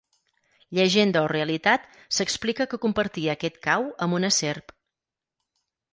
Llegenda 0.77 1.21
o 1.25 1.27
realitat, 1.31 1.85
s'explica 2.19 2.67
que 2.71 2.81
compartia 2.87 3.35
aquest 3.37 3.61
cau 3.69 3.89
amb 4.07 4.19
una 4.21 4.35
serp. 4.43 4.79